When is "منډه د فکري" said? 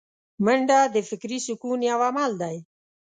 0.45-1.39